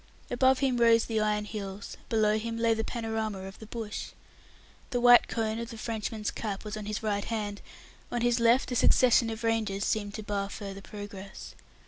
[0.31, 4.13] Above him rose the iron hills, below him lay the panorama of the bush.
[4.89, 7.61] The white cone of the Frenchman's Cap was on his right hand,
[8.11, 11.53] on his left a succession of ranges seemed to bar further progress.